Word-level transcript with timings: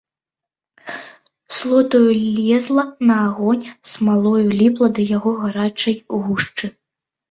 Слотаю 1.57 2.09
лезла 2.39 2.83
на 3.11 3.17
агонь, 3.29 3.67
смалою 3.93 4.45
ліпла 4.59 4.87
да 5.01 5.11
яго 5.17 5.31
гарачай 5.47 6.05
гушчы. 6.23 6.77